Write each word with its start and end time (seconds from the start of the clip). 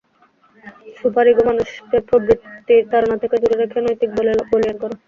Super 0.97 1.25
ego 1.31 1.43
মানুষকে 1.49 1.97
প্রবৃত্তির 2.09 2.83
তাড়না 2.91 3.15
থেকে 3.21 3.35
দূরে 3.41 3.55
রেখে 3.57 3.79
নৈতিক 3.81 4.09
বলে 4.17 4.31
বলীয়ান 4.51 4.77
করে। 4.81 4.93